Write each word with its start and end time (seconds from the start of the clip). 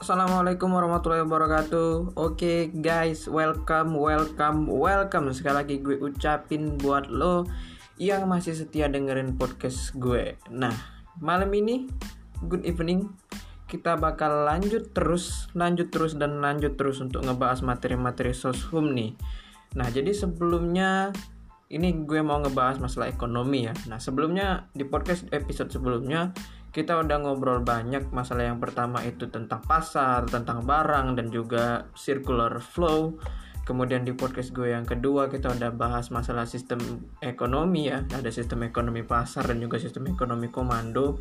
Assalamualaikum 0.00 0.72
warahmatullahi 0.72 1.28
wabarakatuh. 1.28 2.16
Oke 2.16 2.72
guys, 2.72 3.28
welcome, 3.28 4.00
welcome, 4.00 4.64
welcome. 4.64 5.28
Sekali 5.28 5.60
lagi 5.60 5.76
gue 5.76 6.00
ucapin 6.00 6.80
buat 6.80 7.12
lo 7.12 7.44
Yang 8.00 8.22
masih 8.24 8.54
setia 8.56 8.88
dengerin 8.88 9.36
podcast 9.36 9.92
gue. 10.00 10.40
Nah, 10.48 10.72
malam 11.20 11.52
ini 11.52 11.84
Good 12.40 12.64
evening. 12.64 13.12
Kita 13.68 14.00
bakal 14.00 14.48
lanjut 14.48 14.88
terus 14.96 15.52
Lanjut 15.52 15.92
terus 15.92 16.16
dan 16.16 16.40
lanjut 16.40 16.80
terus 16.80 17.04
Untuk 17.04 17.20
ngebahas 17.20 17.60
materi-materi 17.60 18.32
soshum 18.32 18.96
nih. 18.96 19.12
Nah, 19.76 19.92
jadi 19.92 20.16
sebelumnya 20.16 21.12
Ini 21.68 22.08
gue 22.08 22.24
mau 22.24 22.40
ngebahas 22.40 22.80
masalah 22.80 23.12
ekonomi 23.12 23.68
ya. 23.68 23.76
Nah, 23.84 24.00
sebelumnya 24.00 24.64
di 24.72 24.88
podcast 24.88 25.28
episode 25.28 25.68
sebelumnya 25.68 26.32
kita 26.70 27.02
udah 27.02 27.18
ngobrol 27.18 27.66
banyak 27.66 28.14
masalah 28.14 28.46
yang 28.46 28.62
pertama 28.62 29.02
itu 29.02 29.26
tentang 29.26 29.58
pasar, 29.66 30.22
tentang 30.30 30.62
barang 30.62 31.18
dan 31.18 31.26
juga 31.34 31.90
circular 31.98 32.62
flow. 32.62 33.18
Kemudian 33.66 34.06
di 34.06 34.14
podcast 34.14 34.54
gue 34.54 34.74
yang 34.74 34.86
kedua 34.86 35.30
kita 35.30 35.50
udah 35.50 35.70
bahas 35.74 36.10
masalah 36.14 36.46
sistem 36.46 36.78
ekonomi 37.22 37.90
ya, 37.90 38.06
ada 38.10 38.30
sistem 38.30 38.66
ekonomi 38.66 39.02
pasar 39.02 39.50
dan 39.50 39.58
juga 39.58 39.82
sistem 39.82 40.10
ekonomi 40.10 40.46
komando. 40.50 41.18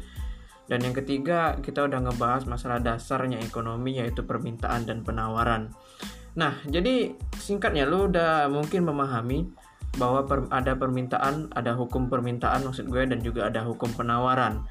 Dan 0.69 0.85
yang 0.85 0.93
ketiga 0.93 1.57
kita 1.57 1.89
udah 1.89 1.97
ngebahas 1.97 2.45
masalah 2.45 2.77
dasarnya 2.77 3.41
ekonomi 3.41 3.97
yaitu 3.97 4.21
permintaan 4.21 4.85
dan 4.85 5.01
penawaran. 5.01 5.73
Nah, 6.37 6.61
jadi 6.69 7.17
singkatnya 7.41 7.89
lu 7.89 8.05
udah 8.05 8.45
mungkin 8.53 8.85
memahami 8.85 9.49
bahwa 9.97 10.21
ada 10.53 10.77
permintaan, 10.77 11.49
ada 11.57 11.73
hukum 11.73 12.05
permintaan 12.05 12.61
maksud 12.69 12.85
gue 12.85 13.01
dan 13.09 13.17
juga 13.25 13.49
ada 13.49 13.65
hukum 13.65 13.89
penawaran. 13.97 14.61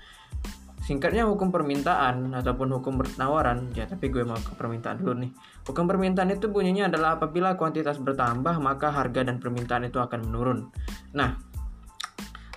Singkatnya 0.89 1.29
hukum 1.29 1.53
permintaan 1.53 2.33
ataupun 2.33 2.81
hukum 2.81 2.97
penawaran, 2.97 3.69
ya 3.77 3.85
tapi 3.85 4.09
gue 4.09 4.25
mau 4.25 4.41
ke 4.41 4.57
permintaan 4.57 4.97
dulu 5.05 5.21
nih. 5.21 5.29
Hukum 5.69 5.85
permintaan 5.85 6.33
itu 6.33 6.49
bunyinya 6.49 6.89
adalah 6.89 7.21
apabila 7.21 7.61
kuantitas 7.61 8.01
bertambah 8.01 8.57
maka 8.57 8.89
harga 8.89 9.21
dan 9.21 9.37
permintaan 9.37 9.85
itu 9.85 10.01
akan 10.01 10.33
menurun. 10.33 10.73
Nah, 11.13 11.37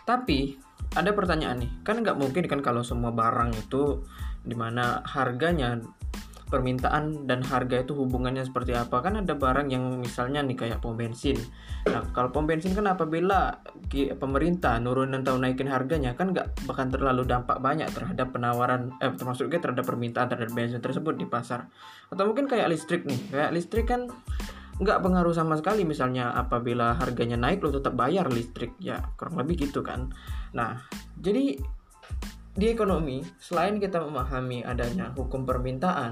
tapi 0.07 0.55
ada 0.95 1.11
pertanyaan 1.11 1.59
nih, 1.59 1.71
kan 1.83 1.99
nggak 1.99 2.15
mungkin 2.15 2.47
kan 2.47 2.63
kalau 2.63 2.87
semua 2.87 3.11
barang 3.11 3.51
itu 3.51 3.99
di 4.47 4.55
mana 4.55 5.03
harganya 5.03 5.83
permintaan 6.51 7.25
dan 7.25 7.39
harga 7.41 7.81
itu 7.81 7.95
hubungannya 7.95 8.43
seperti 8.43 8.75
apa. 8.75 8.99
Kan 8.99 9.23
ada 9.23 9.33
barang 9.33 9.71
yang 9.71 10.03
misalnya 10.03 10.43
nih 10.43 10.59
kayak 10.59 10.83
pom 10.83 10.99
bensin. 10.99 11.39
Nah 11.87 12.03
kalau 12.11 12.29
pom 12.35 12.43
bensin 12.43 12.75
kan 12.75 12.91
apabila 12.91 13.63
pemerintah 14.19 14.75
nurunin 14.83 15.23
atau 15.23 15.39
naikin 15.39 15.71
harganya 15.71 16.11
kan 16.13 16.35
nggak 16.35 16.67
bahkan 16.67 16.91
terlalu 16.91 17.23
dampak 17.23 17.63
banyak 17.63 17.87
terhadap 17.89 18.35
penawaran 18.35 18.91
eh 18.99 19.15
termasuk 19.15 19.47
juga 19.47 19.71
terhadap 19.71 19.87
permintaan 19.87 20.27
terhadap 20.27 20.51
bensin 20.51 20.83
tersebut 20.83 21.15
di 21.15 21.25
pasar. 21.25 21.71
Atau 22.11 22.27
mungkin 22.27 22.51
kayak 22.51 22.67
listrik 22.67 23.07
nih. 23.07 23.31
Kayak 23.31 23.49
listrik 23.55 23.87
kan 23.87 24.11
nggak 24.77 24.99
pengaruh 24.99 25.31
sama 25.31 25.55
sekali. 25.55 25.87
Misalnya 25.87 26.35
apabila 26.35 26.99
harganya 26.99 27.39
naik 27.39 27.63
lo 27.63 27.71
tetap 27.71 27.95
bayar 27.95 28.27
listrik. 28.27 28.75
Ya 28.83 28.99
kurang 29.15 29.39
lebih 29.39 29.71
gitu 29.71 29.79
kan. 29.79 30.11
Nah 30.51 30.83
jadi 31.15 31.55
di 32.51 32.67
ekonomi, 32.67 33.23
selain 33.39 33.79
kita 33.79 34.03
memahami 34.03 34.67
adanya 34.67 35.15
hukum 35.15 35.47
permintaan, 35.47 36.11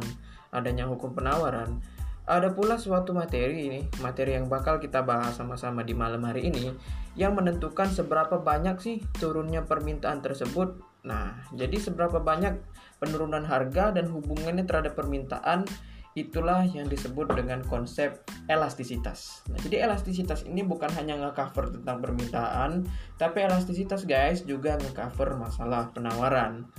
adanya 0.50 0.90
hukum 0.90 1.14
penawaran, 1.14 1.82
ada 2.30 2.54
pula 2.54 2.78
suatu 2.78 3.10
materi 3.10 3.66
ini, 3.66 3.82
materi 4.06 4.38
yang 4.38 4.46
bakal 4.46 4.78
kita 4.78 5.02
bahas 5.02 5.34
sama-sama 5.34 5.82
di 5.82 5.98
malam 5.98 6.22
hari 6.30 6.54
ini 6.54 6.70
yang 7.18 7.34
menentukan 7.34 7.90
seberapa 7.90 8.38
banyak 8.38 8.78
sih 8.78 9.02
turunnya 9.18 9.66
permintaan 9.66 10.22
tersebut. 10.22 10.78
Nah, 11.10 11.42
jadi 11.58 11.82
seberapa 11.82 12.22
banyak 12.22 12.62
penurunan 13.02 13.42
harga 13.50 13.98
dan 13.98 14.14
hubungannya 14.14 14.62
terhadap 14.70 14.94
permintaan 14.94 15.66
itulah 16.14 16.62
yang 16.70 16.86
disebut 16.86 17.34
dengan 17.34 17.66
konsep 17.66 18.22
elastisitas. 18.46 19.42
Nah, 19.50 19.58
jadi 19.66 19.90
elastisitas 19.90 20.46
ini 20.46 20.62
bukan 20.62 20.94
hanya 21.02 21.18
nge-cover 21.18 21.82
tentang 21.82 21.98
permintaan, 21.98 22.86
tapi 23.18 23.42
elastisitas 23.42 24.06
guys 24.06 24.46
juga 24.46 24.78
nge-cover 24.78 25.34
masalah 25.34 25.90
penawaran. 25.98 26.70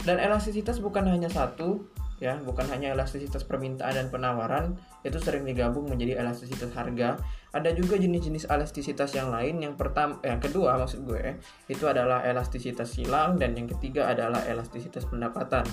Dan 0.00 0.16
elastisitas 0.16 0.80
bukan 0.80 1.10
hanya 1.10 1.28
satu, 1.28 1.84
ya, 2.18 2.38
bukan 2.42 2.66
hanya 2.70 2.94
elastisitas 2.94 3.46
permintaan 3.46 3.94
dan 3.94 4.06
penawaran, 4.10 4.74
itu 5.06 5.18
sering 5.22 5.46
digabung 5.46 5.86
menjadi 5.86 6.18
elastisitas 6.18 6.74
harga. 6.74 7.18
Ada 7.54 7.72
juga 7.74 7.96
jenis-jenis 7.96 8.50
elastisitas 8.50 9.14
yang 9.14 9.30
lain. 9.30 9.62
Yang 9.62 9.74
pertama, 9.78 10.18
yang 10.26 10.42
kedua 10.42 10.78
maksud 10.78 11.06
gue, 11.06 11.38
itu 11.70 11.84
adalah 11.86 12.26
elastisitas 12.26 12.98
silang 12.98 13.38
dan 13.38 13.54
yang 13.54 13.70
ketiga 13.70 14.10
adalah 14.10 14.42
elastisitas 14.44 15.06
pendapatan. 15.06 15.64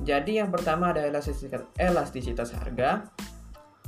Jadi 0.00 0.40
yang 0.40 0.48
pertama 0.48 0.96
ada 0.96 1.04
elastisitas, 1.04 1.64
elastisitas 1.76 2.56
harga, 2.56 3.04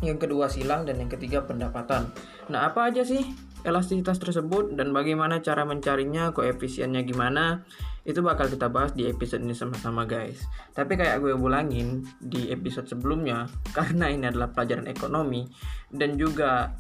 yang 0.03 0.19
kedua 0.19 0.51
silang 0.51 0.83
dan 0.85 0.99
yang 0.99 1.09
ketiga 1.09 1.47
pendapatan. 1.47 2.11
Nah, 2.51 2.69
apa 2.69 2.91
aja 2.91 3.07
sih 3.07 3.23
elastisitas 3.63 4.19
tersebut 4.19 4.75
dan 4.75 4.91
bagaimana 4.91 5.43
cara 5.43 5.63
mencarinya, 5.63 6.35
koefisiennya 6.35 7.03
gimana? 7.07 7.63
Itu 8.03 8.21
bakal 8.21 8.51
kita 8.51 8.67
bahas 8.71 8.93
di 8.95 9.07
episode 9.07 9.43
ini 9.47 9.55
sama-sama 9.55 10.07
guys. 10.07 10.43
Tapi 10.75 10.99
kayak 10.99 11.23
gue 11.23 11.35
ulangin 11.35 12.03
di 12.19 12.51
episode 12.51 12.91
sebelumnya, 12.91 13.47
karena 13.77 14.11
ini 14.11 14.27
adalah 14.27 14.51
pelajaran 14.51 14.91
ekonomi 14.91 15.47
dan 15.91 16.19
juga 16.19 16.75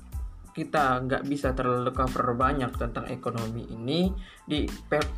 kita 0.52 1.00
nggak 1.08 1.24
bisa 1.24 1.56
terlalu 1.56 1.96
cover 1.96 2.36
banyak 2.36 2.76
tentang 2.76 3.08
ekonomi 3.08 3.64
ini 3.72 4.12
di 4.44 4.68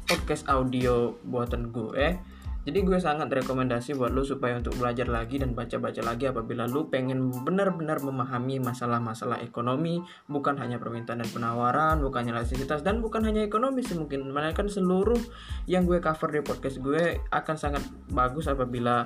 podcast 0.07 0.47
audio 0.47 1.11
buatan 1.27 1.75
gue 1.75 2.34
jadi 2.65 2.81
gue 2.81 2.97
sangat 2.97 3.29
rekomendasi 3.29 3.93
buat 3.93 4.09
lo 4.09 4.25
supaya 4.25 4.57
untuk 4.57 4.81
belajar 4.81 5.05
lagi 5.05 5.37
dan 5.37 5.53
baca-baca 5.53 6.01
lagi 6.01 6.25
apabila 6.25 6.65
lo 6.65 6.89
pengen 6.89 7.29
benar-benar 7.29 8.01
memahami 8.01 8.57
masalah-masalah 8.57 9.45
ekonomi, 9.45 10.01
bukan 10.33 10.57
hanya 10.57 10.81
permintaan 10.81 11.21
dan 11.21 11.29
penawaran, 11.29 12.01
bukan 12.01 12.25
hanya 12.25 12.41
elastisitas 12.41 12.81
dan 12.81 13.05
bukan 13.05 13.21
hanya 13.29 13.45
ekonomi 13.45 13.85
sih 13.85 14.01
mungkin, 14.01 14.33
melainkan 14.33 14.73
seluruh 14.73 15.21
yang 15.69 15.85
gue 15.85 16.01
cover 16.01 16.33
di 16.33 16.41
podcast 16.41 16.81
gue 16.81 17.21
akan 17.29 17.57
sangat 17.61 17.85
bagus 18.09 18.49
apabila 18.49 19.05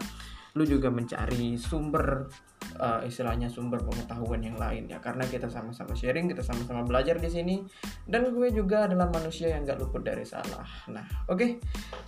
lu 0.56 0.64
juga 0.64 0.88
mencari 0.88 1.58
sumber 1.60 2.24
uh, 2.78 3.00
istilahnya 3.04 3.50
sumber 3.50 3.82
pengetahuan 3.82 4.40
yang 4.40 4.56
lain 4.56 4.88
ya. 4.88 4.98
Karena 5.02 5.24
kita 5.26 5.50
sama-sama 5.50 5.92
sharing 5.92 6.30
kita 6.30 6.40
sama-sama 6.44 6.84
belajar 6.86 7.18
di 7.18 7.28
sini 7.28 7.56
dan 8.08 8.30
gue 8.32 8.48
juga 8.52 8.86
adalah 8.88 9.10
manusia 9.10 9.52
yang 9.52 9.66
gak 9.66 9.80
luput 9.80 10.04
dari 10.04 10.24
salah. 10.24 10.66
Nah 10.92 11.04
oke 11.28 11.38
okay. 11.38 11.50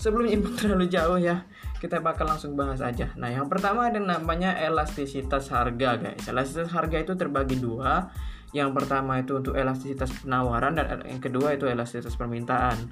sebelum 0.01 0.31
imbang 0.31 0.55
terlalu 0.61 0.87
jauh 0.89 1.19
ya 1.19 1.45
kita 1.81 1.99
bakal 2.05 2.29
langsung 2.29 2.55
bahas 2.55 2.85
aja. 2.85 3.13
Nah 3.17 3.33
yang 3.33 3.49
pertama 3.49 3.89
ada 3.89 3.99
namanya 3.99 4.57
elastisitas 4.57 5.49
harga 5.51 5.97
guys. 5.97 6.29
Elastisitas 6.29 6.71
harga 6.73 6.97
itu 7.01 7.17
terbagi 7.17 7.57
dua. 7.57 8.13
Yang 8.51 8.83
pertama 8.83 9.23
itu 9.23 9.39
untuk 9.39 9.55
elastisitas 9.55 10.11
penawaran 10.27 10.75
dan 10.75 11.07
yang 11.07 11.23
kedua 11.23 11.55
itu 11.55 11.71
elastisitas 11.71 12.19
permintaan. 12.19 12.91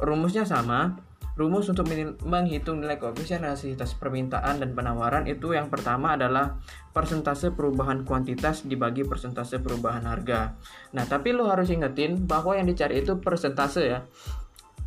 Rumusnya 0.00 0.48
sama 0.48 0.96
Rumus 1.34 1.66
untuk 1.66 1.90
menghitung 2.22 2.78
nilai 2.78 2.94
koefisien 2.94 3.42
elastisitas 3.42 3.98
permintaan 3.98 4.62
dan 4.62 4.70
penawaran 4.70 5.26
itu 5.26 5.50
yang 5.50 5.66
pertama 5.66 6.14
adalah 6.14 6.62
persentase 6.94 7.50
perubahan 7.50 8.06
kuantitas 8.06 8.62
dibagi 8.62 9.02
persentase 9.02 9.58
perubahan 9.58 10.06
harga. 10.06 10.54
Nah, 10.94 11.02
tapi 11.10 11.34
lo 11.34 11.50
harus 11.50 11.74
ingetin 11.74 12.22
bahwa 12.22 12.54
yang 12.54 12.70
dicari 12.70 13.02
itu 13.02 13.18
persentase 13.18 13.82
ya. 13.82 14.06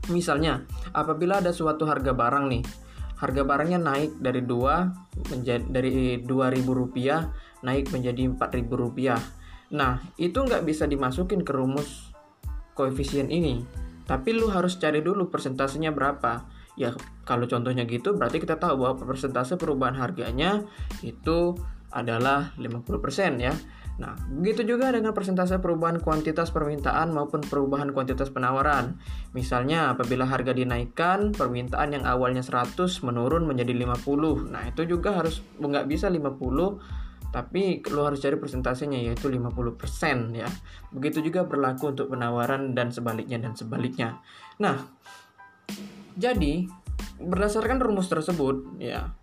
Misalnya, 0.08 0.64
apabila 0.96 1.44
ada 1.44 1.52
suatu 1.52 1.84
harga 1.84 2.16
barang 2.16 2.48
nih, 2.48 2.64
harga 3.20 3.44
barangnya 3.44 3.80
naik 3.84 4.12
dari 4.24 4.40
2 4.40 5.36
menjadi 5.36 5.64
dari 5.68 6.24
2000 6.24 6.64
rupiah 6.64 7.28
naik 7.60 7.92
menjadi 7.92 8.24
4000 8.32 8.72
rupiah. 8.72 9.20
Nah, 9.76 10.00
itu 10.16 10.40
nggak 10.40 10.64
bisa 10.64 10.88
dimasukin 10.88 11.44
ke 11.44 11.52
rumus 11.52 12.16
koefisien 12.78 13.28
ini 13.34 13.66
tapi 14.08 14.34
lu 14.34 14.48
harus 14.48 14.80
cari 14.80 15.04
dulu 15.04 15.28
persentasenya 15.28 15.92
berapa. 15.92 16.48
Ya 16.80 16.96
kalau 17.28 17.46
contohnya 17.46 17.84
gitu 17.84 18.16
berarti 18.16 18.40
kita 18.40 18.58
tahu 18.58 18.82
bahwa 18.82 18.96
persentase 18.98 19.60
perubahan 19.60 20.00
harganya 20.00 20.64
itu 21.04 21.60
adalah 21.92 22.56
50% 22.56 23.44
ya. 23.44 23.54
Nah, 23.98 24.14
begitu 24.30 24.62
juga 24.62 24.94
dengan 24.94 25.10
persentase 25.10 25.58
perubahan 25.58 25.98
kuantitas 25.98 26.54
permintaan 26.54 27.10
maupun 27.10 27.42
perubahan 27.42 27.90
kuantitas 27.98 28.30
penawaran. 28.30 29.02
Misalnya, 29.34 29.98
apabila 29.98 30.30
harga 30.30 30.54
dinaikkan, 30.54 31.34
permintaan 31.34 31.98
yang 31.98 32.06
awalnya 32.06 32.46
100 32.46 32.78
menurun 33.02 33.50
menjadi 33.50 33.74
50. 33.74 34.54
Nah, 34.54 34.70
itu 34.70 34.86
juga 34.86 35.18
harus 35.18 35.42
nggak 35.58 35.90
bisa 35.90 36.14
50 36.14 36.78
tapi 37.38 37.86
lo 37.94 38.10
harus 38.10 38.18
cari 38.18 38.34
persentasenya 38.34 38.98
yaitu 38.98 39.30
50% 39.30 40.34
ya. 40.34 40.50
Begitu 40.90 41.30
juga 41.30 41.46
berlaku 41.46 41.94
untuk 41.94 42.10
penawaran 42.10 42.74
dan 42.74 42.90
sebaliknya 42.90 43.38
dan 43.38 43.54
sebaliknya. 43.54 44.18
Nah, 44.58 44.90
jadi 46.18 46.66
berdasarkan 47.22 47.78
rumus 47.78 48.10
tersebut 48.10 48.82
ya, 48.82 49.14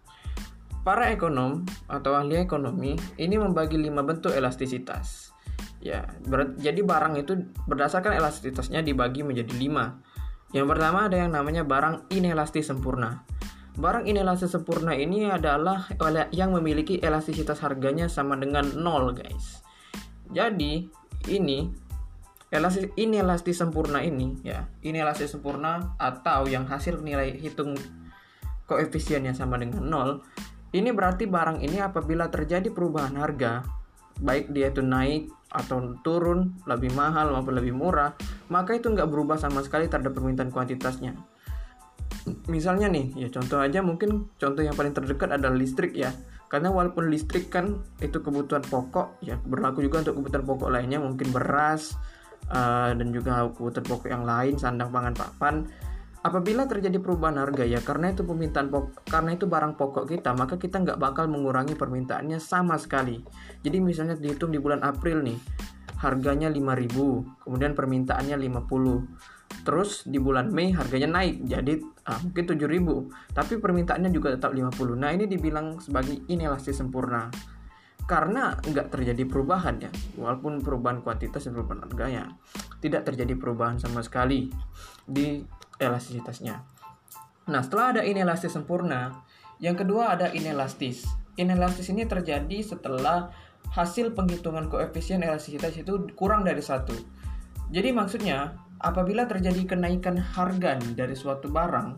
para 0.86 1.10
ekonom 1.10 1.66
atau 1.90 2.14
ahli 2.14 2.38
ekonomi 2.38 2.94
ini 3.18 3.34
membagi 3.34 3.74
lima 3.74 4.06
bentuk 4.06 4.30
elastisitas. 4.30 5.34
Ya, 5.82 6.06
ber, 6.30 6.54
jadi 6.54 6.86
barang 6.86 7.18
itu 7.18 7.50
berdasarkan 7.66 8.14
elastisitasnya 8.14 8.86
dibagi 8.86 9.26
menjadi 9.26 9.58
lima. 9.58 9.98
Yang 10.54 10.70
pertama 10.70 11.10
ada 11.10 11.18
yang 11.18 11.34
namanya 11.34 11.66
barang 11.66 12.14
inelastis 12.14 12.70
sempurna. 12.70 13.26
Barang 13.74 14.06
inelastis 14.06 14.54
sempurna 14.54 14.94
ini 14.94 15.26
adalah 15.26 15.90
yang 16.30 16.54
memiliki 16.54 17.02
elastisitas 17.02 17.58
harganya 17.58 18.06
sama 18.06 18.38
dengan 18.38 18.62
nol, 18.78 19.18
guys. 19.18 19.66
Jadi, 20.30 20.86
ini 21.26 21.66
elastis 22.54 22.86
inelastis 22.94 23.58
sempurna 23.58 23.98
ini 23.98 24.38
ya, 24.46 24.70
inelastis 24.86 25.34
sempurna 25.34 25.98
atau 25.98 26.46
yang 26.46 26.70
hasil 26.70 27.02
nilai 27.02 27.34
hitung 27.34 27.74
koefisiennya 28.70 29.34
sama 29.34 29.58
dengan 29.58 29.82
nol, 29.82 30.10
ini 30.70 30.94
berarti 30.94 31.26
barang 31.26 31.58
ini 31.58 31.82
apabila 31.82 32.30
terjadi 32.30 32.70
perubahan 32.70 33.18
harga, 33.18 33.66
baik 34.22 34.54
dia 34.54 34.70
itu 34.70 34.86
naik 34.86 35.26
atau 35.50 35.98
turun, 36.06 36.54
lebih 36.70 36.94
mahal 36.94 37.34
maupun 37.34 37.58
lebih 37.58 37.74
murah, 37.74 38.14
maka 38.54 38.78
itu 38.78 38.86
nggak 38.86 39.10
berubah 39.10 39.34
sama 39.34 39.66
sekali 39.66 39.90
terhadap 39.90 40.14
permintaan 40.14 40.54
kuantitasnya 40.54 41.33
misalnya 42.48 42.88
nih 42.88 43.12
ya 43.16 43.28
contoh 43.28 43.60
aja 43.60 43.84
mungkin 43.84 44.32
contoh 44.40 44.62
yang 44.64 44.76
paling 44.76 44.92
terdekat 44.96 45.34
adalah 45.34 45.56
listrik 45.56 45.92
ya. 45.96 46.12
Karena 46.48 46.70
walaupun 46.70 47.10
listrik 47.10 47.50
kan 47.50 47.82
itu 47.98 48.22
kebutuhan 48.22 48.62
pokok 48.62 49.18
ya 49.24 49.34
berlaku 49.42 49.82
juga 49.82 50.06
untuk 50.06 50.22
kebutuhan 50.22 50.44
pokok 50.46 50.68
lainnya 50.70 51.02
mungkin 51.02 51.34
beras 51.34 51.98
uh, 52.52 52.94
dan 52.94 53.08
juga 53.10 53.50
kebutuhan 53.50 53.86
pokok 53.86 54.08
yang 54.08 54.22
lain 54.22 54.54
sandang 54.54 54.94
pangan 54.94 55.14
papan 55.18 55.66
apabila 56.24 56.64
terjadi 56.64 56.96
perubahan 57.04 57.36
harga 57.36 57.68
ya 57.68 57.84
karena 57.84 58.16
itu 58.16 58.24
permintaan 58.24 58.72
pokok 58.72 59.04
karena 59.04 59.36
itu 59.36 59.44
barang 59.44 59.76
pokok 59.76 60.08
kita 60.08 60.32
maka 60.32 60.56
kita 60.56 60.80
nggak 60.80 60.96
bakal 60.96 61.28
mengurangi 61.28 61.76
permintaannya 61.76 62.40
sama 62.40 62.80
sekali 62.80 63.20
jadi 63.60 63.78
misalnya 63.84 64.16
dihitung 64.16 64.48
di 64.48 64.56
bulan 64.56 64.80
April 64.80 65.20
nih 65.20 65.36
harganya 66.00 66.48
5000 66.48 67.44
kemudian 67.44 67.76
permintaannya 67.76 68.36
50 68.40 69.44
Terus 69.62 70.04
di 70.04 70.18
bulan 70.18 70.50
Mei 70.50 70.74
harganya 70.74 71.22
naik 71.22 71.46
jadi 71.46 71.78
ah, 72.04 72.18
mungkin 72.20 72.44
7000 72.44 73.32
tapi 73.32 73.62
permintaannya 73.62 74.10
juga 74.10 74.34
tetap 74.34 74.50
50. 74.50 74.74
Nah, 74.98 75.14
ini 75.14 75.30
dibilang 75.30 75.78
sebagai 75.78 76.20
inelastis 76.26 76.76
sempurna. 76.76 77.30
Karena 78.04 78.52
nggak 78.60 78.92
terjadi 78.92 79.24
perubahan 79.24 79.80
ya, 79.80 79.90
walaupun 80.20 80.60
perubahan 80.60 81.00
kuantitas 81.00 81.48
dan 81.48 81.56
perubahan 81.56 81.88
harganya 81.88 82.24
tidak 82.84 83.08
terjadi 83.08 83.32
perubahan 83.40 83.80
sama 83.80 84.04
sekali 84.04 84.52
di 85.08 85.40
elastisitasnya. 85.80 86.60
Nah, 87.48 87.60
setelah 87.64 87.96
ada 87.96 88.02
inelastis 88.04 88.52
sempurna, 88.52 89.24
yang 89.56 89.76
kedua 89.76 90.16
ada 90.16 90.28
inelastis. 90.36 91.08
Inelastis 91.40 91.88
ini 91.88 92.04
terjadi 92.04 92.60
setelah 92.60 93.32
hasil 93.72 94.12
penghitungan 94.12 94.68
koefisien 94.68 95.24
elastisitas 95.24 95.72
itu 95.80 96.12
kurang 96.12 96.44
dari 96.44 96.60
satu. 96.60 96.92
Jadi 97.72 97.90
maksudnya 97.90 98.64
Apabila 98.84 99.24
terjadi 99.24 99.64
kenaikan 99.64 100.20
harga 100.20 100.76
dari 100.92 101.16
suatu 101.16 101.48
barang, 101.48 101.96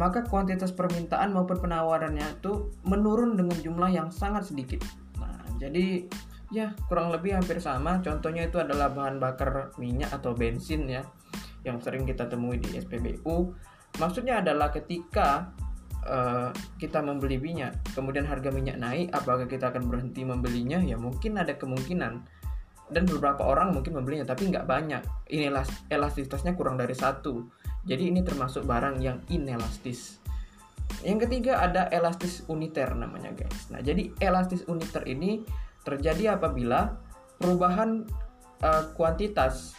maka 0.00 0.24
kuantitas 0.24 0.72
permintaan 0.72 1.36
maupun 1.36 1.60
penawarannya 1.60 2.40
itu 2.40 2.72
menurun 2.88 3.36
dengan 3.36 3.52
jumlah 3.60 3.92
yang 3.92 4.08
sangat 4.08 4.48
sedikit. 4.48 4.80
Jadi 5.62 6.10
ya 6.50 6.74
kurang 6.90 7.14
lebih 7.14 7.38
hampir 7.38 7.62
sama. 7.62 8.02
Contohnya 8.02 8.50
itu 8.50 8.58
adalah 8.58 8.90
bahan 8.90 9.22
bakar 9.22 9.70
minyak 9.78 10.10
atau 10.10 10.34
bensin 10.34 10.90
ya 10.90 11.06
yang 11.62 11.78
sering 11.78 12.02
kita 12.02 12.26
temui 12.26 12.58
di 12.58 12.74
SPBU. 12.82 13.54
Maksudnya 14.02 14.42
adalah 14.42 14.74
ketika 14.74 15.54
uh, 16.02 16.50
kita 16.82 16.98
membeli 16.98 17.38
minyak, 17.38 17.78
kemudian 17.94 18.26
harga 18.26 18.50
minyak 18.50 18.82
naik, 18.82 19.14
apakah 19.14 19.46
kita 19.46 19.70
akan 19.70 19.86
berhenti 19.86 20.26
membelinya? 20.26 20.82
Ya 20.82 20.98
mungkin 20.98 21.38
ada 21.38 21.54
kemungkinan 21.54 22.42
dan 22.92 23.08
beberapa 23.08 23.42
orang 23.48 23.72
mungkin 23.72 23.96
membelinya 23.96 24.28
tapi 24.28 24.52
nggak 24.52 24.68
banyak 24.68 25.02
ini 25.32 25.48
elastisitasnya 25.88 26.52
kurang 26.52 26.76
dari 26.76 26.92
satu 26.92 27.48
jadi 27.88 28.12
ini 28.12 28.20
termasuk 28.22 28.68
barang 28.68 29.00
yang 29.00 29.18
inelastis 29.32 30.21
yang 31.00 31.18
ketiga 31.18 31.64
ada 31.64 31.88
elastis 31.88 32.44
uniter 32.46 32.92
namanya 32.92 33.32
guys. 33.32 33.72
Nah 33.72 33.80
jadi 33.80 34.12
elastis 34.20 34.68
uniter 34.68 35.02
ini 35.08 35.42
terjadi 35.82 36.36
apabila 36.38 37.00
perubahan 37.40 38.06
uh, 38.62 38.84
kuantitas 38.94 39.74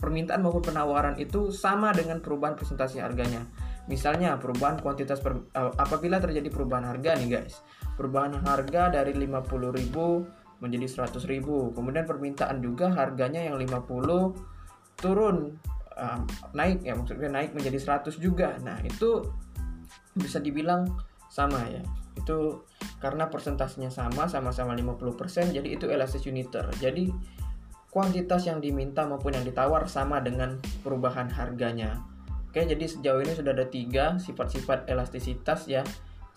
permintaan 0.00 0.42
maupun 0.42 0.74
penawaran 0.74 1.14
itu 1.20 1.54
sama 1.54 1.94
dengan 1.94 2.18
perubahan 2.18 2.58
presentasi 2.58 2.98
harganya. 2.98 3.46
Misalnya 3.86 4.34
perubahan 4.38 4.82
kuantitas 4.82 5.22
per, 5.22 5.38
uh, 5.54 5.70
apabila 5.78 6.18
terjadi 6.18 6.50
perubahan 6.50 6.86
harga 6.86 7.18
nih 7.18 7.28
guys. 7.38 7.62
Perubahan 7.94 8.34
harga 8.42 8.90
dari 8.90 9.14
50.000 9.14 10.58
menjadi 10.62 10.86
100 10.86 11.22
ribu. 11.30 11.70
Kemudian 11.74 12.06
permintaan 12.08 12.58
juga 12.58 12.90
harganya 12.90 13.42
yang 13.42 13.58
50 13.58 14.98
turun 14.98 15.58
um, 15.98 16.20
naik 16.54 16.86
ya 16.86 16.94
maksudnya 16.94 17.30
naik 17.30 17.54
menjadi 17.54 17.78
100 17.78 18.16
juga. 18.18 18.58
Nah 18.62 18.78
itu 18.86 19.26
bisa 20.16 20.38
dibilang 20.38 20.88
sama 21.32 21.64
ya. 21.68 21.80
Itu 22.12 22.68
karena 23.00 23.32
persentasenya 23.32 23.88
sama 23.88 24.28
sama-sama 24.28 24.76
50% 24.76 25.56
jadi 25.56 25.68
itu 25.68 25.88
elastis 25.88 26.28
uniter. 26.28 26.68
Jadi 26.76 27.08
kuantitas 27.88 28.48
yang 28.48 28.60
diminta 28.60 29.04
maupun 29.04 29.36
yang 29.36 29.44
ditawar 29.44 29.88
sama 29.88 30.20
dengan 30.20 30.60
perubahan 30.84 31.28
harganya. 31.32 32.00
Oke 32.52 32.68
jadi 32.68 32.84
sejauh 32.84 33.24
ini 33.24 33.32
sudah 33.32 33.56
ada 33.56 33.64
tiga 33.64 34.20
sifat-sifat 34.20 34.88
elastisitas 34.92 35.64
ya. 35.68 35.80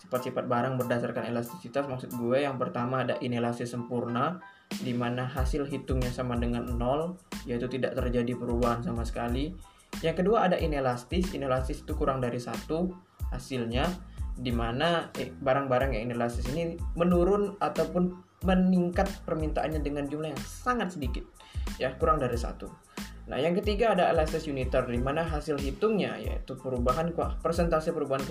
Sifat-sifat 0.00 0.48
barang 0.48 0.80
berdasarkan 0.80 1.28
elastisitas 1.28 1.84
maksud 1.84 2.16
gue. 2.16 2.44
Yang 2.44 2.56
pertama 2.56 3.04
ada 3.04 3.20
inelastis 3.20 3.72
sempurna 3.72 4.40
di 4.80 4.96
mana 4.96 5.28
hasil 5.28 5.68
hitungnya 5.68 6.10
sama 6.10 6.34
dengan 6.40 6.64
nol 6.66 7.20
yaitu 7.44 7.68
tidak 7.68 7.92
terjadi 7.96 8.32
perubahan 8.32 8.80
sama 8.80 9.04
sekali. 9.04 9.52
Yang 10.00 10.24
kedua 10.24 10.48
ada 10.48 10.56
inelastis. 10.56 11.32
Inelastis 11.36 11.84
itu 11.84 11.92
kurang 11.96 12.24
dari 12.24 12.40
satu 12.40 12.92
hasilnya 13.36 13.86
di 14.36 14.52
mana 14.52 15.08
eh, 15.16 15.32
barang-barang 15.32 15.96
yang 15.96 16.12
inelastis 16.12 16.48
ini 16.52 16.76
menurun 16.96 17.56
ataupun 17.60 18.24
meningkat 18.44 19.08
permintaannya 19.24 19.80
dengan 19.80 20.04
jumlah 20.08 20.32
yang 20.32 20.42
sangat 20.44 20.92
sedikit 20.92 21.24
ya 21.80 21.96
kurang 21.96 22.20
dari 22.20 22.36
satu 22.36 22.68
Nah, 23.26 23.42
yang 23.42 23.58
ketiga 23.58 23.90
ada 23.90 24.06
elastis 24.14 24.46
uniter 24.46 24.86
di 24.86 25.02
mana 25.02 25.26
hasil 25.26 25.58
hitungnya 25.58 26.14
yaitu 26.14 26.54
perubahan 26.54 27.10
persentase 27.42 27.90
perubahan 27.90 28.22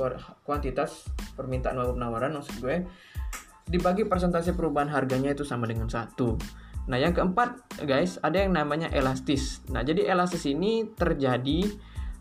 kuantitas 0.48 1.12
permintaan 1.36 1.76
maupun 1.76 2.00
penawaran 2.00 2.40
maksud 2.40 2.64
gue 2.64 2.88
dibagi 3.68 4.08
persentase 4.08 4.56
perubahan 4.56 4.88
harganya 4.88 5.36
itu 5.36 5.44
sama 5.44 5.68
dengan 5.68 5.92
satu. 5.92 6.40
Nah, 6.88 7.02
yang 7.02 7.12
keempat, 7.12 7.82
guys, 7.84 8.22
ada 8.22 8.40
yang 8.40 8.56
namanya 8.56 8.88
elastis. 8.94 9.66
Nah, 9.74 9.84
jadi 9.84 10.06
elastis 10.06 10.48
ini 10.48 10.88
terjadi 10.96 11.66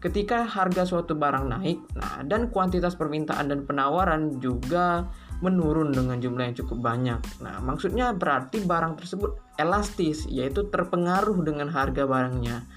ketika 0.04 0.44
harga 0.44 0.84
suatu 0.84 1.16
barang 1.16 1.48
naik, 1.48 1.80
nah 1.96 2.20
dan 2.28 2.52
kuantitas 2.52 2.92
permintaan 2.92 3.48
dan 3.48 3.64
penawaran 3.64 4.36
juga 4.36 5.08
menurun 5.40 5.96
dengan 5.96 6.20
jumlah 6.20 6.52
yang 6.52 6.56
cukup 6.60 6.78
banyak. 6.84 7.20
Nah, 7.40 7.64
maksudnya 7.64 8.12
berarti 8.12 8.60
barang 8.60 9.00
tersebut 9.00 9.40
elastis, 9.56 10.28
yaitu 10.28 10.68
terpengaruh 10.68 11.40
dengan 11.40 11.72
harga 11.72 12.04
barangnya. 12.04 12.68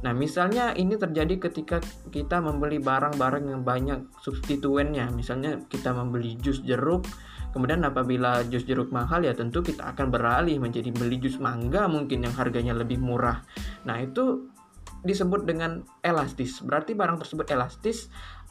Nah, 0.00 0.16
misalnya 0.16 0.72
ini 0.72 0.96
terjadi 0.96 1.36
ketika 1.36 1.84
kita 2.08 2.40
membeli 2.40 2.80
barang-barang 2.80 3.44
yang 3.52 3.60
banyak 3.60 4.00
substituennya. 4.24 5.12
Misalnya 5.12 5.60
kita 5.68 5.92
membeli 5.92 6.40
jus 6.40 6.64
jeruk, 6.64 7.04
kemudian 7.52 7.84
apabila 7.84 8.40
jus 8.48 8.64
jeruk 8.64 8.88
mahal 8.88 9.20
ya 9.20 9.36
tentu 9.36 9.60
kita 9.60 9.92
akan 9.92 10.08
beralih 10.08 10.56
menjadi 10.56 10.88
beli 10.88 11.20
jus 11.20 11.36
mangga 11.36 11.84
mungkin 11.84 12.24
yang 12.24 12.32
harganya 12.32 12.72
lebih 12.72 12.96
murah. 12.96 13.44
Nah, 13.84 14.00
itu 14.00 14.48
disebut 15.00 15.48
dengan 15.48 15.84
elastis. 16.04 16.60
Berarti 16.60 16.92
barang 16.92 17.20
tersebut 17.20 17.46
elastis 17.52 18.08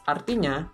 artinya 0.08 0.66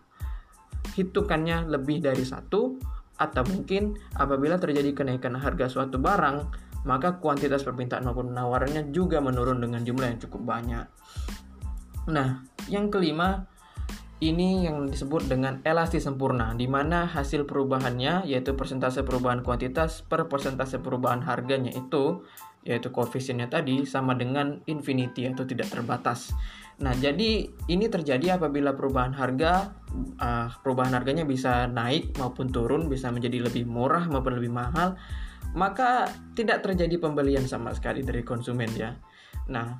hitungannya 0.95 1.67
lebih 1.67 2.01
dari 2.01 2.23
satu 2.23 2.79
atau 3.17 3.43
mungkin 3.49 3.97
apabila 4.17 4.61
terjadi 4.61 4.93
kenaikan 4.93 5.41
harga 5.41 5.73
suatu 5.73 5.97
barang 5.97 6.37
maka 6.87 7.19
kuantitas 7.19 7.67
permintaan 7.67 8.07
maupun 8.07 8.31
penawarannya 8.31 8.95
juga 8.95 9.19
menurun 9.19 9.59
dengan 9.59 9.83
jumlah 9.83 10.07
yang 10.07 10.21
cukup 10.23 10.43
banyak. 10.47 10.87
Nah, 12.07 12.47
yang 12.71 12.87
kelima 12.87 13.51
ini 14.25 14.65
yang 14.65 14.89
disebut 14.89 15.29
dengan 15.29 15.61
elastis 15.61 16.09
sempurna, 16.09 16.57
di 16.57 16.65
mana 16.65 17.05
hasil 17.05 17.45
perubahannya 17.45 18.25
yaitu 18.25 18.57
persentase 18.57 19.05
perubahan 19.05 19.45
kuantitas 19.45 20.01
per 20.01 20.25
persentase 20.25 20.81
perubahan 20.81 21.21
harganya 21.21 21.69
itu 21.77 22.25
yaitu 22.67 22.91
koefisiennya 22.91 23.47
tadi 23.47 23.87
sama 23.87 24.19
dengan 24.19 24.59
infinity 24.67 25.29
atau 25.29 25.47
tidak 25.47 25.71
terbatas. 25.71 26.35
Nah, 26.83 26.93
jadi 26.99 27.47
ini 27.47 27.87
terjadi 27.87 28.37
apabila 28.37 28.75
perubahan 28.75 29.15
harga, 29.15 29.71
uh, 30.19 30.51
perubahan 30.61 30.93
harganya 30.93 31.23
bisa 31.23 31.71
naik 31.71 32.19
maupun 32.19 32.51
turun, 32.51 32.91
bisa 32.91 33.09
menjadi 33.15 33.47
lebih 33.47 33.65
murah 33.71 34.11
maupun 34.11 34.37
lebih 34.37 34.51
mahal, 34.51 34.99
maka 35.55 36.11
tidak 36.35 36.67
terjadi 36.67 36.99
pembelian 36.99 37.47
sama 37.47 37.71
sekali 37.71 38.03
dari 38.03 38.27
konsumen 38.27 38.69
ya. 38.75 38.99
Nah, 39.47 39.79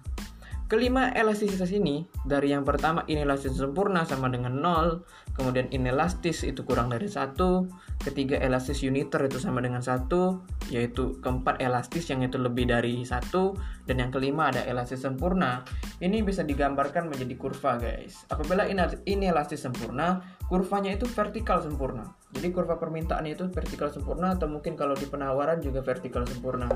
Kelima 0.67 1.15
elastisitas 1.15 1.71
ini 1.71 2.11
dari 2.27 2.51
yang 2.51 2.67
pertama 2.67 3.07
inelastis 3.07 3.55
sempurna 3.55 4.03
sama 4.03 4.27
dengan 4.27 4.59
0, 4.59 4.99
kemudian 5.39 5.71
inelastis 5.71 6.43
itu 6.43 6.67
kurang 6.67 6.91
dari 6.91 7.07
satu, 7.07 7.71
ketiga 8.03 8.35
elastis 8.43 8.83
uniter 8.83 9.31
itu 9.31 9.39
sama 9.39 9.63
dengan 9.63 9.79
satu, 9.79 10.43
yaitu 10.67 11.23
keempat 11.23 11.63
elastis 11.63 12.11
yang 12.11 12.27
itu 12.27 12.35
lebih 12.35 12.67
dari 12.67 13.07
satu, 13.07 13.55
dan 13.87 14.03
yang 14.03 14.11
kelima 14.11 14.51
ada 14.51 14.67
elastis 14.67 15.07
sempurna. 15.07 15.63
Ini 16.03 16.27
bisa 16.27 16.43
digambarkan 16.43 17.15
menjadi 17.15 17.39
kurva 17.39 17.79
guys. 17.79 18.27
Apabila 18.27 18.67
ini 18.67 19.25
elastis 19.31 19.63
sempurna, 19.63 20.19
kurvanya 20.51 20.99
itu 20.99 21.07
vertikal 21.07 21.63
sempurna. 21.63 22.11
Jadi 22.35 22.51
kurva 22.51 22.75
permintaan 22.75 23.23
itu 23.31 23.47
vertikal 23.55 23.95
sempurna 23.95 24.35
atau 24.35 24.51
mungkin 24.51 24.75
kalau 24.75 24.99
di 24.99 25.07
penawaran 25.07 25.63
juga 25.63 25.79
vertikal 25.87 26.27
sempurna. 26.27 26.67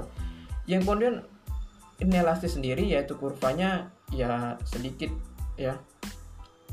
Yang 0.70 0.86
kemudian 0.86 1.14
inelastis 2.00 2.56
sendiri 2.56 2.88
yaitu 2.88 3.16
kurvanya 3.16 3.92
ya 4.10 4.56
sedikit 4.64 5.12
ya. 5.54 5.78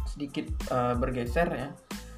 Sedikit 0.07 0.49
uh, 0.71 0.95
bergeser 0.97 1.47
ya. 1.51 1.69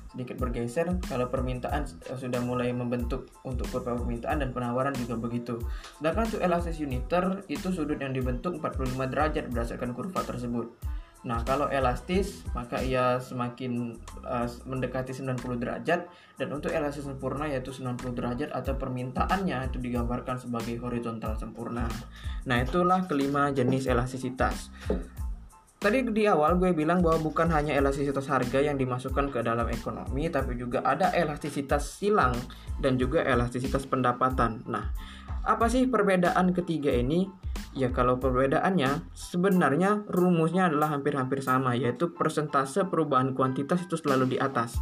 Sedikit 0.10 0.42
bergeser 0.42 0.90
kalau 1.06 1.30
permintaan 1.30 1.86
sudah 2.18 2.42
mulai 2.42 2.74
membentuk 2.74 3.30
untuk 3.46 3.70
kurva 3.70 3.94
permintaan 3.94 4.42
dan 4.42 4.50
penawaran 4.50 4.96
juga 4.98 5.18
begitu. 5.18 5.62
Sedangkan 6.02 6.26
untuk 6.30 6.42
elastis 6.42 6.82
uniter 6.82 7.46
itu 7.46 7.70
sudut 7.70 8.02
yang 8.02 8.14
dibentuk 8.14 8.58
45 8.58 8.98
derajat 9.10 9.46
berdasarkan 9.54 9.94
kurva 9.94 10.26
tersebut 10.26 10.74
Nah, 11.20 11.44
kalau 11.44 11.68
elastis 11.68 12.48
maka 12.56 12.80
ia 12.80 13.20
semakin 13.20 14.00
uh, 14.24 14.48
mendekati 14.64 15.12
90 15.12 15.60
derajat 15.60 16.08
dan 16.40 16.48
untuk 16.56 16.72
elastis 16.72 17.04
sempurna 17.04 17.52
yaitu 17.52 17.76
90 17.76 18.16
derajat 18.16 18.50
atau 18.56 18.80
permintaannya 18.80 19.68
itu 19.68 19.84
digambarkan 19.84 20.40
sebagai 20.40 20.80
horizontal 20.80 21.36
sempurna. 21.36 21.92
Nah, 22.48 22.64
itulah 22.64 23.04
kelima 23.04 23.52
jenis 23.52 23.92
elastisitas. 23.92 24.72
Tadi 25.80 26.04
di 26.12 26.28
awal 26.28 26.60
gue 26.60 26.76
bilang 26.76 27.00
bahwa 27.00 27.32
bukan 27.32 27.48
hanya 27.56 27.72
elastisitas 27.72 28.28
harga 28.28 28.60
yang 28.60 28.76
dimasukkan 28.76 29.32
ke 29.32 29.40
dalam 29.40 29.64
ekonomi, 29.72 30.28
tapi 30.28 30.60
juga 30.60 30.84
ada 30.84 31.08
elastisitas 31.16 31.96
silang 31.96 32.36
dan 32.84 33.00
juga 33.00 33.24
elastisitas 33.24 33.88
pendapatan. 33.88 34.60
Nah, 34.68 34.92
apa 35.48 35.72
sih 35.72 35.88
perbedaan 35.88 36.52
ketiga 36.52 36.92
ini? 36.92 37.32
Ya 37.72 37.96
kalau 37.96 38.20
perbedaannya 38.20 39.08
sebenarnya 39.16 40.04
rumusnya 40.12 40.68
adalah 40.68 40.92
hampir-hampir 40.92 41.40
sama 41.40 41.80
yaitu 41.80 42.12
persentase 42.12 42.84
perubahan 42.84 43.32
kuantitas 43.32 43.88
itu 43.88 43.96
selalu 43.96 44.36
di 44.36 44.38
atas. 44.42 44.76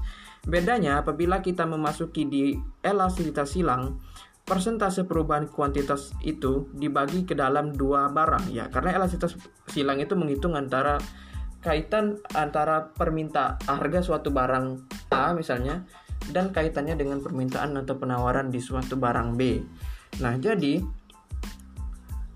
Bedanya 0.50 1.06
apabila 1.06 1.46
kita 1.46 1.70
memasuki 1.70 2.26
di 2.26 2.58
elastisitas 2.82 3.54
silang, 3.54 4.02
persentase 4.48 5.04
perubahan 5.04 5.52
kuantitas 5.52 6.16
itu 6.24 6.72
dibagi 6.72 7.28
ke 7.28 7.36
dalam 7.36 7.76
dua 7.76 8.08
barang 8.08 8.48
ya 8.56 8.72
karena 8.72 8.96
elastisitas 8.96 9.36
silang 9.68 10.00
itu 10.00 10.16
menghitung 10.16 10.56
antara 10.56 10.96
kaitan 11.60 12.16
antara 12.32 12.96
permintaan 12.96 13.60
harga 13.68 14.00
suatu 14.00 14.32
barang 14.32 14.88
A 15.12 15.36
misalnya 15.36 15.84
dan 16.32 16.56
kaitannya 16.56 16.96
dengan 16.96 17.20
permintaan 17.20 17.76
atau 17.76 18.00
penawaran 18.00 18.48
di 18.48 18.64
suatu 18.64 18.96
barang 18.96 19.36
B. 19.36 19.60
Nah, 20.24 20.40
jadi 20.40 20.80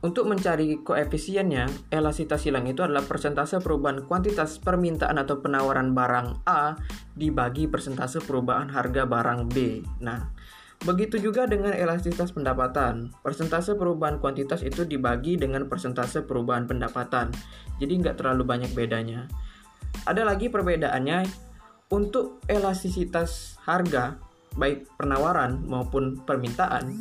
untuk 0.02 0.26
mencari 0.26 0.82
koefisiennya, 0.82 1.94
elastisitas 1.94 2.42
silang 2.42 2.66
itu 2.66 2.82
adalah 2.82 3.06
persentase 3.06 3.62
perubahan 3.62 4.02
kuantitas 4.10 4.58
permintaan 4.58 5.22
atau 5.22 5.46
penawaran 5.46 5.94
barang 5.94 6.42
A 6.50 6.74
dibagi 7.14 7.70
persentase 7.70 8.18
perubahan 8.18 8.74
harga 8.74 9.06
barang 9.06 9.54
B. 9.54 9.86
Nah, 10.02 10.26
begitu 10.82 11.22
juga 11.22 11.46
dengan 11.46 11.74
elastisitas 11.74 12.34
pendapatan. 12.34 13.14
Persentase 13.22 13.78
perubahan 13.78 14.18
kuantitas 14.18 14.66
itu 14.66 14.82
dibagi 14.86 15.38
dengan 15.38 15.70
persentase 15.70 16.26
perubahan 16.26 16.66
pendapatan. 16.66 17.30
Jadi 17.78 17.94
nggak 18.02 18.18
terlalu 18.18 18.44
banyak 18.46 18.72
bedanya. 18.74 19.30
Ada 20.10 20.26
lagi 20.26 20.50
perbedaannya 20.50 21.28
untuk 21.92 22.40
elastisitas 22.48 23.60
harga, 23.68 24.16
baik 24.56 24.88
penawaran 24.96 25.62
maupun 25.68 26.24
permintaan, 26.24 26.96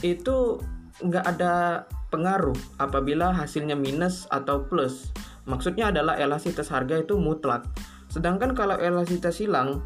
itu 0.00 0.58
nggak 1.04 1.24
ada 1.36 1.84
pengaruh 2.08 2.56
apabila 2.80 3.30
hasilnya 3.30 3.76
minus 3.76 4.24
atau 4.32 4.64
plus. 4.66 5.12
Maksudnya 5.44 5.92
adalah 5.92 6.16
elastisitas 6.16 6.72
harga 6.72 6.98
itu 6.98 7.20
mutlak. 7.20 7.68
Sedangkan 8.08 8.56
kalau 8.56 8.80
elastisitas 8.80 9.38
silang, 9.38 9.84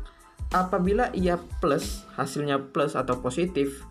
apabila 0.53 1.11
ia 1.17 1.41
plus, 1.59 2.05
hasilnya 2.17 2.71
plus 2.73 2.95
atau 2.95 3.19
positif, 3.25 3.85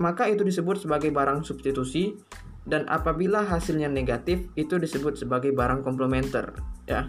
maka 0.00 0.28
itu 0.28 0.44
disebut 0.44 0.80
sebagai 0.80 1.12
barang 1.12 1.44
substitusi 1.44 2.16
dan 2.68 2.88
apabila 2.88 3.44
hasilnya 3.44 3.88
negatif 3.88 4.48
itu 4.56 4.76
disebut 4.76 5.16
sebagai 5.16 5.52
barang 5.52 5.80
komplementer 5.80 6.56
ya. 6.84 7.08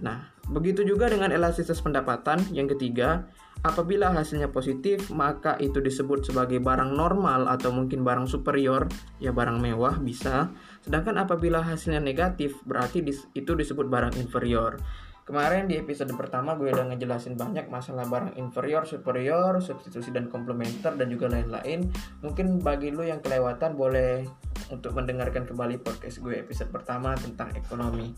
Nah, 0.00 0.32
begitu 0.48 0.84
juga 0.84 1.08
dengan 1.08 1.32
elastisitas 1.32 1.80
pendapatan 1.80 2.44
yang 2.52 2.68
ketiga, 2.68 3.28
Apabila 3.64 4.12
hasilnya 4.12 4.52
positif, 4.52 5.08
maka 5.08 5.56
itu 5.56 5.80
disebut 5.80 6.28
sebagai 6.28 6.60
barang 6.60 6.92
normal 6.92 7.48
atau 7.48 7.72
mungkin 7.72 8.04
barang 8.04 8.28
superior, 8.28 8.84
ya 9.24 9.32
barang 9.32 9.56
mewah 9.56 9.96
bisa. 10.04 10.52
Sedangkan 10.84 11.16
apabila 11.16 11.64
hasilnya 11.64 11.96
negatif, 11.96 12.60
berarti 12.68 13.00
itu 13.32 13.52
disebut 13.56 13.88
barang 13.88 14.20
inferior. 14.20 14.76
Kemarin 15.24 15.64
di 15.64 15.80
episode 15.80 16.12
pertama 16.20 16.52
gue 16.52 16.68
udah 16.68 16.84
ngejelasin 16.92 17.40
banyak 17.40 17.72
masalah 17.72 18.04
barang 18.04 18.36
inferior, 18.36 18.84
superior, 18.84 19.56
substitusi 19.56 20.12
dan 20.12 20.28
komplementer 20.28 20.92
dan 21.00 21.08
juga 21.08 21.32
lain-lain. 21.32 21.88
Mungkin 22.20 22.60
bagi 22.60 22.92
lo 22.92 23.00
yang 23.00 23.24
kelewatan 23.24 23.72
boleh 23.72 24.28
untuk 24.68 24.92
mendengarkan 24.92 25.48
kembali 25.48 25.80
podcast 25.80 26.20
gue 26.20 26.44
episode 26.44 26.68
pertama 26.68 27.16
tentang 27.16 27.56
ekonomi. 27.56 28.12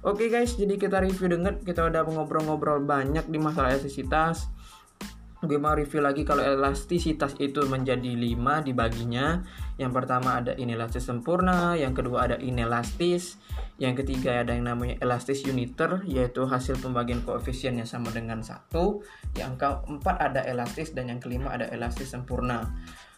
Oke 0.00 0.32
guys, 0.32 0.56
jadi 0.56 0.80
kita 0.80 0.96
review 1.04 1.28
dengar 1.28 1.60
kita 1.60 1.92
udah 1.92 2.08
ngobrol-ngobrol 2.08 2.80
banyak 2.88 3.28
di 3.28 3.36
masalah 3.36 3.76
elastisitas 3.76 4.48
gue 5.44 5.60
mau 5.60 5.76
review 5.76 6.00
lagi 6.00 6.24
kalau 6.24 6.40
elastisitas 6.40 7.36
itu 7.36 7.60
menjadi 7.68 8.16
5 8.16 8.66
dibaginya 8.66 9.44
yang 9.76 9.92
pertama 9.92 10.40
ada 10.40 10.56
inelastis 10.56 11.04
sempurna 11.04 11.76
yang 11.76 11.92
kedua 11.92 12.28
ada 12.28 12.36
inelastis 12.40 13.36
yang 13.76 13.92
ketiga 13.92 14.40
ada 14.40 14.56
yang 14.56 14.64
namanya 14.64 14.96
elastis 15.04 15.44
uniter 15.44 16.00
yaitu 16.08 16.48
hasil 16.48 16.80
pembagian 16.80 17.20
koefisien 17.20 17.76
yang 17.76 17.88
sama 17.88 18.08
dengan 18.08 18.40
satu 18.40 19.04
yang 19.36 19.60
keempat 19.60 20.16
ada 20.16 20.40
elastis 20.48 20.96
dan 20.96 21.12
yang 21.12 21.20
kelima 21.20 21.52
ada 21.52 21.68
elastis 21.68 22.08
sempurna 22.08 22.72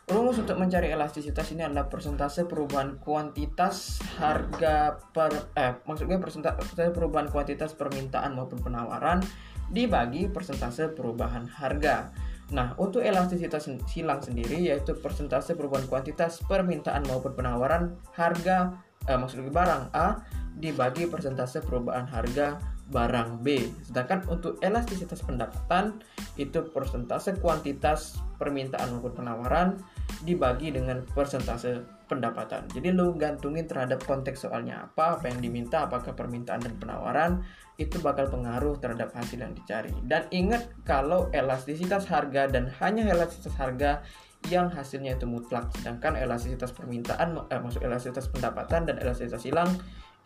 Rumus 0.08 0.40
untuk 0.40 0.56
mencari 0.56 0.88
elastisitas 0.88 1.52
ini 1.52 1.68
adalah 1.68 1.84
persentase 1.92 2.48
perubahan 2.48 2.96
kuantitas 2.96 4.00
harga 4.16 4.96
per 5.12 5.52
eh 5.52 5.84
maksudnya 5.84 6.16
persentase 6.16 6.96
perubahan 6.96 7.28
kuantitas 7.28 7.76
permintaan 7.76 8.32
maupun 8.32 8.56
penawaran 8.56 9.20
dibagi 9.68 10.32
persentase 10.32 10.96
perubahan 10.96 11.44
harga. 11.44 12.08
Nah, 12.48 12.72
untuk 12.80 13.04
elastisitas 13.04 13.68
silang 13.84 14.24
sendiri 14.24 14.56
yaitu 14.72 14.96
persentase 14.96 15.52
perubahan 15.52 15.84
kuantitas 15.84 16.40
permintaan 16.48 17.04
maupun 17.04 17.36
penawaran 17.36 18.00
harga 18.16 18.72
eh, 19.04 19.18
maksudnya 19.20 19.52
barang 19.52 19.82
A 19.92 20.24
dibagi 20.56 21.06
persentase 21.06 21.60
perubahan 21.60 22.08
harga 22.08 22.56
barang 22.88 23.44
B. 23.44 23.68
Sedangkan 23.84 24.24
untuk 24.32 24.56
elastisitas 24.64 25.20
pendapatan 25.20 26.00
itu 26.40 26.64
persentase 26.72 27.36
kuantitas 27.36 28.16
permintaan 28.40 28.96
maupun 28.96 29.12
penawaran 29.12 29.76
dibagi 30.24 30.72
dengan 30.72 31.04
persentase 31.12 31.97
pendapatan. 32.08 32.64
Jadi 32.72 32.90
lu 32.90 33.14
gantungin 33.14 33.68
terhadap 33.68 34.00
konteks 34.02 34.48
soalnya 34.48 34.88
apa, 34.88 35.20
apa 35.20 35.28
yang 35.28 35.44
diminta, 35.44 35.84
apakah 35.84 36.16
permintaan 36.16 36.64
dan 36.64 36.74
penawaran 36.80 37.32
itu 37.78 38.00
bakal 38.02 38.26
pengaruh 38.26 38.80
terhadap 38.80 39.14
hasil 39.14 39.38
yang 39.38 39.54
dicari. 39.54 39.92
Dan 40.02 40.26
ingat 40.32 40.72
kalau 40.82 41.30
elastisitas 41.30 42.08
harga 42.10 42.50
dan 42.50 42.66
hanya 42.82 43.06
elastisitas 43.06 43.54
harga 43.54 44.02
yang 44.48 44.72
hasilnya 44.72 45.20
itu 45.20 45.28
mutlak, 45.28 45.68
sedangkan 45.76 46.16
elastisitas 46.18 46.72
permintaan, 46.72 47.36
eh, 47.52 47.60
maksud 47.60 47.84
elastisitas 47.84 48.30
pendapatan 48.32 48.86
dan 48.88 48.96
elastisitas 49.02 49.44
hilang 49.44 49.68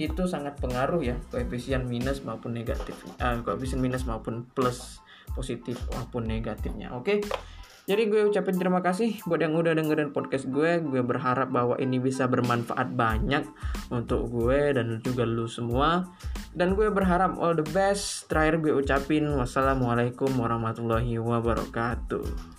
itu 0.01 0.25
sangat 0.25 0.57
pengaruh 0.57 1.05
ya 1.05 1.17
koefisien 1.29 1.85
minus 1.85 2.25
maupun 2.25 2.57
negatif, 2.57 2.97
eh, 3.21 3.37
koefisien 3.45 3.81
minus 3.81 4.09
maupun 4.09 4.49
plus 4.57 5.03
positif 5.33 5.81
maupun 5.97 6.29
negatifnya. 6.29 6.93
Oke. 6.93 7.21
Okay? 7.25 7.62
Jadi 7.83 8.07
gue 8.07 8.31
ucapin 8.31 8.55
terima 8.55 8.79
kasih 8.79 9.19
buat 9.27 9.43
yang 9.43 9.59
udah 9.59 9.75
dengerin 9.75 10.15
podcast 10.15 10.47
gue. 10.47 10.79
Gue 10.87 11.03
berharap 11.03 11.51
bahwa 11.51 11.75
ini 11.83 11.99
bisa 11.99 12.31
bermanfaat 12.31 12.95
banyak 12.95 13.43
untuk 13.91 14.31
gue 14.31 14.71
dan 14.71 15.03
juga 15.03 15.27
lu 15.27 15.51
semua. 15.51 16.07
Dan 16.55 16.79
gue 16.79 16.87
berharap 16.95 17.35
all 17.43 17.59
the 17.59 17.67
best. 17.75 18.31
Terakhir 18.31 18.63
gue 18.63 18.73
ucapin 18.79 19.27
wassalamualaikum 19.35 20.31
warahmatullahi 20.31 21.19
wabarakatuh. 21.19 22.52